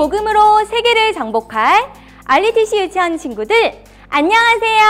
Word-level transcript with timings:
복음으로 0.00 0.64
세계를 0.64 1.12
정복할 1.12 1.92
알리티시 2.24 2.78
유치원 2.78 3.18
친구들 3.18 3.84
안녕하세요. 4.08 4.80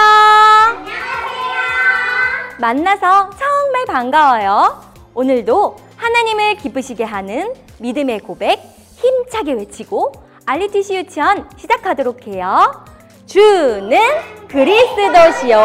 안녕하세요. 0.69 1.00
만나서 2.61 3.30
정말 3.30 3.86
반가워요. 3.89 4.84
오늘도 5.12 5.78
하나님을 5.97 6.58
기쁘시게 6.58 7.02
하는 7.02 7.52
믿음의 7.80 8.20
고백 8.20 8.62
힘차게 8.98 9.55
외치고 9.55 10.12
알리티시 10.47 10.94
유치원 10.94 11.50
시작하도록 11.56 12.28
해요. 12.28 12.70
주는 13.27 13.98
그리스도시요 14.47 15.58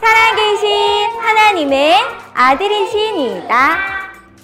살아계신 0.00 1.10
하나님의 1.16 1.94
아들이시니다. 2.34 3.78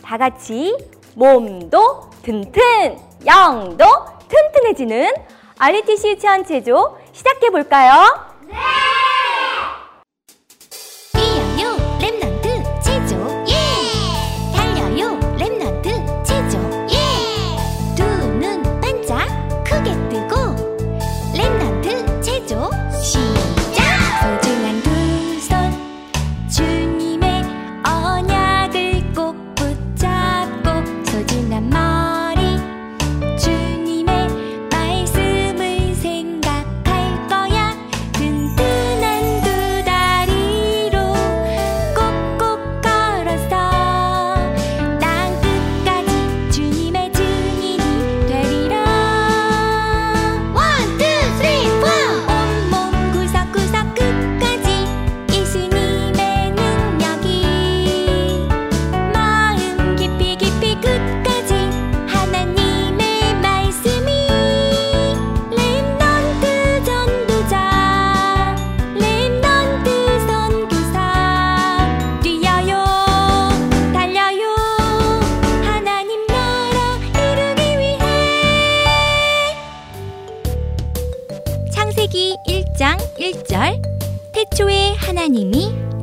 다 0.05 0.17
같이 0.17 0.77
몸도 1.17 2.10
튼튼, 2.22 2.97
영도 3.27 3.87
튼튼해지는 4.30 5.12
알리티시 5.58 6.08
유치원 6.10 6.44
제조 6.44 6.96
시작해 7.12 7.50
볼까요? 7.50 8.29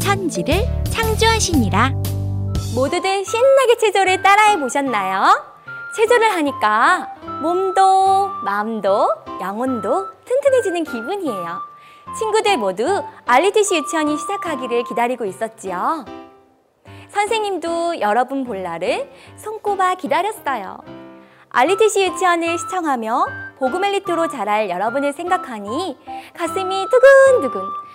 천지를 0.07 0.63
창조하시니라. 0.90 1.91
모두들 2.73 3.25
신나게 3.25 3.75
체조를 3.78 4.22
따라해 4.22 4.57
보셨나요? 4.57 5.44
체조를 5.97 6.34
하니까 6.34 7.13
몸도 7.41 8.29
마음도 8.41 9.09
영혼도 9.41 10.07
튼튼해지는 10.23 10.85
기분이에요. 10.85 11.59
친구들 12.18 12.56
모두 12.56 13.03
알리티시 13.25 13.75
유치원이 13.75 14.18
시작하기를 14.18 14.85
기다리고 14.85 15.25
있었지요. 15.25 16.06
선생님도 17.09 18.00
여러분 18.00 18.45
볼날을 18.45 19.12
손꼽아 19.35 19.95
기다렸어요. 19.95 20.78
알리티시 21.50 22.03
유치원을 22.03 22.57
시청하며 22.57 23.25
보그멜리토로 23.59 24.29
자랄 24.29 24.69
여러분을 24.69 25.12
생각하니 25.12 25.97
가슴이 26.34 26.85
두근두근 26.89 27.87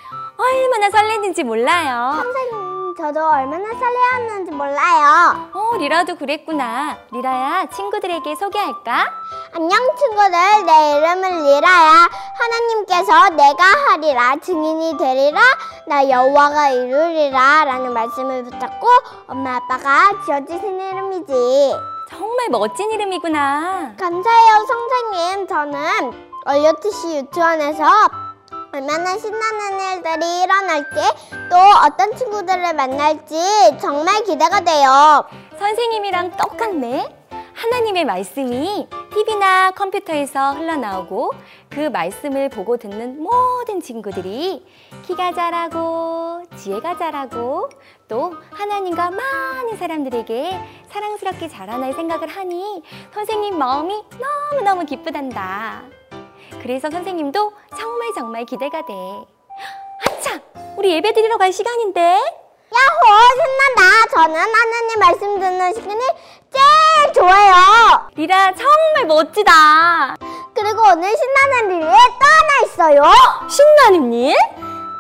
얼마나 0.43 0.91
설레는지 0.91 1.45
몰라요. 1.45 2.13
선생님, 2.23 2.95
저도 2.97 3.21
얼마나 3.29 3.69
설레었는지 3.73 4.51
몰라요. 4.51 5.51
어, 5.53 5.77
리라도 5.79 6.17
그랬구나. 6.17 6.99
리라야, 7.13 7.67
친구들에게 7.67 8.35
소개할까? 8.35 9.13
안녕 9.55 9.79
친구들, 9.97 10.67
내 10.67 10.99
이름은 10.99 11.45
리라야. 11.45 12.09
하나님께서 12.39 13.29
내가 13.31 13.65
하리라 13.89 14.37
증인이 14.37 14.97
되리라 14.99 15.41
나 15.87 16.09
여호와가 16.09 16.71
이루리라 16.71 17.65
라는 17.65 17.93
말씀을 17.93 18.45
붙잡고 18.45 18.89
엄마 19.29 19.57
아빠가 19.57 20.11
지어주신 20.25 20.81
이름이지. 20.81 21.77
정말 22.09 22.49
멋진 22.51 22.91
이름이구나. 22.93 23.95
감사해요 23.99 24.67
선생님. 24.67 25.49
저는 25.49 26.31
얼려티시 26.45 27.17
유치원에서 27.19 27.85
얼마나 28.75 29.19
신나는 29.19 29.97
일들이 29.99 30.43
일어날지 30.45 30.95
또 31.51 31.57
어떤 31.87 32.17
친구들을 32.17 32.73
만날지 32.73 33.37
정말 33.79 34.25
기대가 34.25 34.61
돼요. 34.61 35.27
선생님이랑 35.59 36.39
똑같네. 36.39 37.19
하나님의 37.53 38.07
말씀이 38.07 38.89
TV나 39.13 39.73
컴퓨터에서 39.73 40.55
흘러나오고 40.55 41.33
그 41.69 41.81
말씀을 41.81 42.49
보고 42.49 42.79
듣는 42.79 43.23
모든 43.23 43.83
친구들이 43.83 44.67
키가 45.03 45.35
자라고 45.35 46.43
지혜가 46.57 46.97
자라고 46.97 47.69
또 48.09 48.35
하나님과 48.53 49.11
많은 49.11 49.77
사람들에게 49.77 50.59
사랑스럽게 50.89 51.49
자라날 51.49 51.93
생각을 51.93 52.27
하니 52.27 52.83
선생님 53.13 53.59
마음이 53.59 54.03
너무너무 54.53 54.87
기쁘단다. 54.87 56.02
그래서 56.63 56.89
선생님도 56.91 57.53
정말 57.77 58.13
정말 58.15 58.45
기대가 58.45 58.83
돼. 58.87 58.93
아차! 60.07 60.41
우리 60.77 60.93
예배 60.93 61.13
드리러 61.13 61.37
갈 61.37 61.53
시간인데? 61.53 62.01
야호 62.01 63.31
신난다 63.35 64.07
저는 64.15 64.35
하나님 64.41 64.99
말씀 64.99 65.41
듣는 65.41 65.75
시간이 65.75 66.01
제일 66.51 67.13
좋아요 67.13 68.09
리라 68.15 68.55
정말 68.55 69.07
멋지다 69.07 70.15
그리고 70.55 70.83
오늘 70.93 71.15
신나는 71.15 71.77
일이 71.77 71.85
또 71.85 72.27
하나 72.27 72.61
있어요 72.65 73.03
신나는 73.51 74.13
일? 74.15 74.35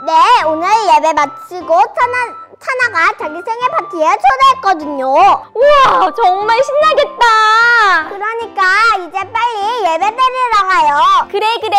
네 0.04 0.42
오늘 0.46 0.68
예배 0.96 1.12
마치고 1.14 1.66
찬아, 1.66 2.16
찬아가 2.60 3.16
자기 3.18 3.40
생일 3.42 3.70
파티에 3.70 4.06
초대했거든요 4.18 5.06
우와 5.54 6.12
정말 6.14 6.62
신나겠다 6.62 8.08
그러니까 8.10 8.62
이제 8.98 9.32
빨리 9.32 9.51
예배 9.82 9.98
드리러 9.98 10.68
가요 10.68 11.28
그래 11.30 11.46
그래 11.60 11.76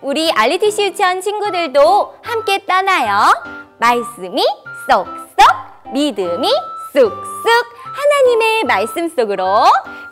우리 0.00 0.30
알리티시 0.32 0.84
유치원 0.86 1.20
친구들도 1.20 2.14
함께 2.22 2.64
떠나요 2.64 3.32
말씀이 3.78 4.42
쏙쏙 4.88 5.92
믿음이 5.92 6.48
쑥쑥 6.92 7.76
하나님의 7.96 8.64
말씀 8.64 9.08
속으로 9.08 9.64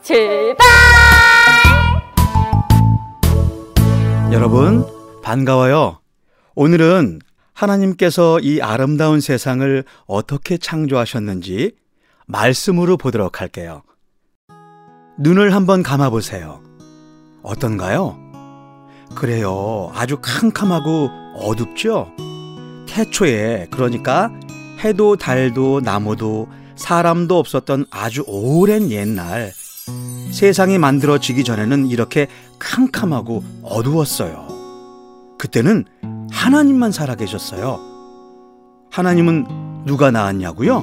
출발! 0.03 0.67
여러분 4.33 4.85
반가워요. 5.23 6.01
오늘은 6.55 7.21
하나님께서 7.53 8.41
이 8.41 8.61
아름다운 8.61 9.21
세상을 9.21 9.85
어떻게 10.07 10.59
창조하셨는지 10.59 11.73
말씀으로 12.27 12.97
보도록 12.97 13.41
할게요. 13.41 13.83
눈을 15.19 15.55
한번 15.55 15.83
감아 15.83 16.11
보세요. 16.11 16.63
어떤가요? 17.45 18.19
그래요. 19.15 19.93
아주 19.95 20.19
캄캄하고 20.21 21.11
어둡죠? 21.37 22.09
태초에 22.89 23.69
그러니까 23.71 24.31
해도 24.83 25.17
달도 25.17 25.81
나무도 25.81 26.49
사람도 26.77 27.39
없었던 27.39 27.87
아주 27.91 28.25
오랜 28.27 28.91
옛날 28.91 29.53
세상이 30.33 30.79
만들어지기 30.79 31.45
전에는 31.45 31.87
이렇게 31.87 32.27
캄캄하고 32.59 33.45
어두웠어요. 33.63 34.49
그때는 35.39 35.85
하나님만 36.31 36.91
살아계셨어요. 36.91 37.79
하나님은 38.91 39.85
누가 39.85 40.11
낳았냐고요? 40.11 40.83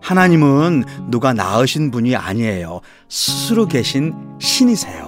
하나님은 0.00 0.84
누가 1.10 1.32
낳으신 1.32 1.90
분이 1.90 2.16
아니에요. 2.16 2.80
스스로 3.08 3.66
계신 3.66 4.14
신이세요. 4.40 5.05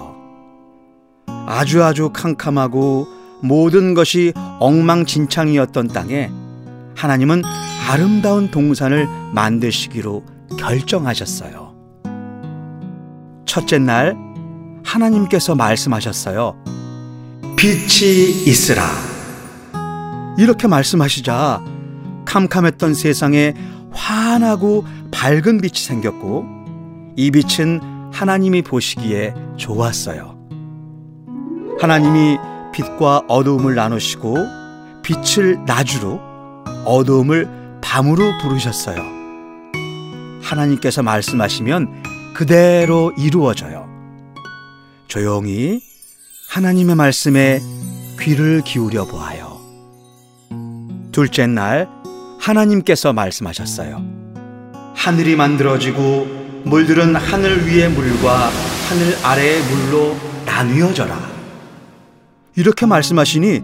아주 1.50 1.82
아주 1.82 2.10
캄캄하고 2.10 3.08
모든 3.40 3.94
것이 3.94 4.34
엉망진창이었던 4.58 5.88
땅에 5.88 6.30
하나님은 6.94 7.42
아름다운 7.88 8.50
동산을 8.50 9.08
만드시기로 9.32 10.24
결정하셨어요. 10.58 11.74
첫째 13.46 13.78
날 13.78 14.14
하나님께서 14.84 15.54
말씀하셨어요. 15.54 16.62
빛이 17.56 18.44
있으라. 18.46 18.84
이렇게 20.36 20.68
말씀하시자 20.68 21.64
캄캄했던 22.26 22.92
세상에 22.92 23.54
환하고 23.90 24.84
밝은 25.10 25.62
빛이 25.62 25.76
생겼고 25.76 26.44
이 27.16 27.30
빛은 27.30 27.80
하나님이 28.12 28.60
보시기에 28.60 29.34
좋았어요. 29.56 30.37
하나님이 31.80 32.38
빛과 32.72 33.22
어두움을 33.28 33.76
나누시고 33.76 34.36
빛을 35.02 35.64
낮으로 35.64 36.20
어두움을 36.84 37.78
밤으로 37.80 38.32
부르셨어요. 38.42 39.00
하나님께서 40.42 41.02
말씀하시면 41.02 42.32
그대로 42.34 43.12
이루어져요. 43.16 43.88
조용히 45.06 45.80
하나님의 46.50 46.96
말씀에 46.96 47.60
귀를 48.20 48.62
기울여 48.62 49.04
보아요. 49.04 49.60
둘째 51.12 51.46
날 51.46 51.88
하나님께서 52.40 53.12
말씀하셨어요. 53.12 54.02
하늘이 54.94 55.36
만들어지고 55.36 56.26
물들은 56.64 57.14
하늘 57.14 57.66
위의 57.66 57.88
물과 57.88 58.50
하늘 58.88 59.16
아래의 59.24 59.62
물로 59.62 60.16
나뉘어져라. 60.44 61.37
이렇게 62.56 62.86
말씀하시니 62.86 63.62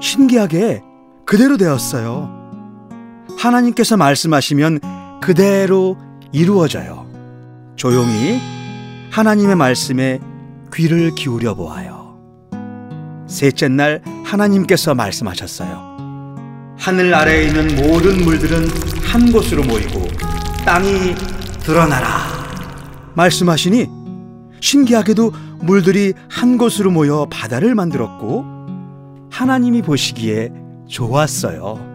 신기하게 0.00 0.82
그대로 1.24 1.56
되었어요. 1.56 2.44
하나님께서 3.38 3.96
말씀하시면 3.96 5.20
그대로 5.20 5.96
이루어져요. 6.32 7.06
조용히 7.76 8.40
하나님의 9.10 9.56
말씀에 9.56 10.20
귀를 10.74 11.14
기울여 11.14 11.54
보아요. 11.54 12.18
셋째 13.26 13.68
날 13.68 14.02
하나님께서 14.24 14.94
말씀하셨어요. 14.94 15.94
하늘 16.78 17.14
아래에 17.14 17.46
있는 17.46 17.76
모든 17.76 18.22
물들은 18.24 18.68
한 19.02 19.32
곳으로 19.32 19.62
모이고 19.62 20.06
땅이 20.64 21.14
드러나라. 21.60 22.08
말씀하시니 23.14 23.88
신기하게도 24.60 25.32
물들이 25.64 26.12
한 26.28 26.58
곳으로 26.58 26.90
모여 26.90 27.26
바다를 27.30 27.74
만들었고 27.74 28.44
하나님이 29.30 29.82
보시기에 29.82 30.52
좋았어요. 30.88 31.94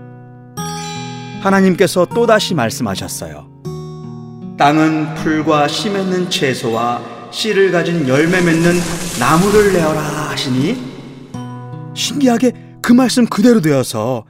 하나님께서 1.41 2.05
또다시 2.05 2.53
말씀하셨어요. 2.53 3.47
땅은 4.57 5.15
풀과 5.15 5.67
씨 5.69 5.89
맺는 5.89 6.29
채소와 6.29 7.01
씨를 7.31 7.71
가진 7.71 8.07
열매 8.07 8.41
맺는 8.41 8.73
나무를 9.19 9.71
내어라 9.71 10.01
하시니 10.01 10.89
신기하게 11.93 12.51
그 12.81 12.91
말씀 12.91 13.25
그대로 13.25 13.61
되어서 13.61 14.25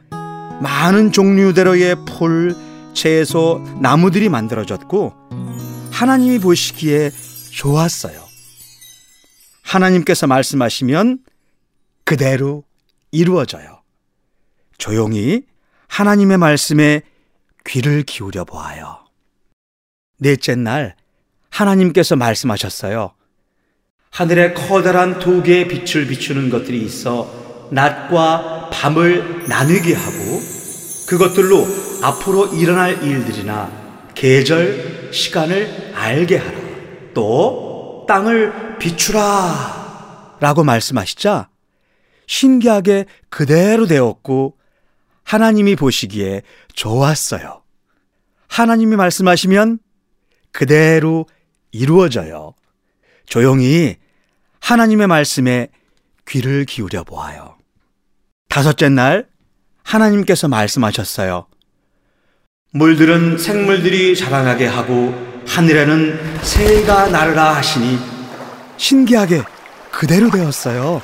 많은 0.62 1.12
종류대로의 1.12 1.95
풀, 2.06 2.56
채소, 2.94 3.63
나무들이 3.80 4.27
만들어졌고 4.30 5.13
하나님이 5.91 6.39
보시기에 6.39 7.12
좋았어요. 7.51 8.29
하나님께서 9.69 10.25
말씀하시면 10.25 11.19
그대로 12.04 12.63
이루어져요. 13.12 13.83
조용히 14.80 15.44
하나님의 15.88 16.39
말씀에 16.39 17.03
귀를 17.67 18.01
기울여 18.01 18.46
보아요. 18.46 19.05
넷째 20.17 20.55
날 20.55 20.96
하나님께서 21.51 22.15
말씀하셨어요. 22.15 23.13
하늘에 24.10 24.53
커다란 24.53 25.20
두 25.20 25.44
개의 25.44 25.67
빛을 25.67 26.08
비추는 26.08 26.50
것들이 26.50 26.84
있어 26.84 27.70
낮과 27.72 28.72
밤을 28.74 29.48
나누게 29.48 29.94
하고 29.94 30.41
그것들로 31.08 31.67
앞으로 32.01 32.48
일어날 32.55 33.03
일들이나 33.03 34.12
계절, 34.15 35.12
시간을 35.13 35.94
알게 35.94 36.38
하라. 36.38 36.60
또 37.13 37.69
땅을 38.10 38.80
비추라. 38.80 40.38
라고 40.39 40.63
말씀하시자 40.63 41.50
신기하게 42.25 43.06
그대로 43.30 43.86
되었고 43.86 44.58
하나님이 45.24 45.75
보시기에 45.75 46.42
좋았어요. 46.74 47.62
하나님이 48.48 48.96
말씀하시면 48.96 49.78
그대로 50.51 51.28
이루어져요. 51.72 52.56
조용히 53.28 53.98
하나님의 54.60 55.06
말씀에 55.06 55.68
귀를 56.28 56.66
기울여 56.66 57.04
보아요. 57.04 57.58
다섯째 58.50 58.89
날 58.89 59.28
하나님께서 59.84 60.48
말씀하셨어요. 60.48 61.46
물들은 62.72 63.38
생물들이 63.38 64.16
자라나게 64.16 64.66
하고 64.66 65.28
하늘에는 65.50 66.39
새가 66.44 67.08
날으라 67.08 67.56
하시니 67.56 68.00
신기하게 68.77 69.44
그대로 69.91 70.29
되었어요. 70.29 71.01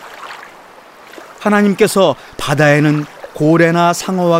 하나님께서 1.39 2.15
바다에는 2.37 3.05
고래나 3.33 3.91
상어와 3.93 4.39